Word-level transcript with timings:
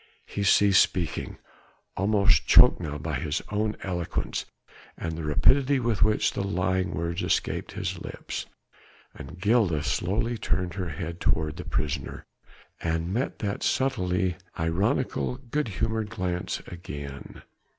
He 0.25 0.41
ceased 0.41 0.81
speaking, 0.81 1.37
almost 1.95 2.47
choked 2.47 2.79
now 2.79 2.97
by 2.97 3.19
his 3.19 3.39
own 3.51 3.77
eloquence, 3.83 4.47
and 4.97 5.15
the 5.15 5.23
rapidity 5.23 5.79
with 5.79 6.01
which 6.01 6.33
the 6.33 6.41
lying 6.43 6.95
words 6.95 7.21
escaped 7.21 7.73
his 7.73 7.99
lips. 7.99 8.47
And 9.13 9.39
Gilda 9.39 9.83
slowly 9.83 10.39
turned 10.39 10.73
her 10.73 10.89
head 10.89 11.19
toward 11.19 11.57
the 11.57 11.65
prisoner, 11.65 12.25
and 12.81 13.13
met 13.13 13.37
that 13.45 13.61
subtly 13.61 14.37
ironical, 14.59 15.35
good 15.37 15.67
humoured 15.67 16.09
glance 16.09 16.61
again. 16.65 17.43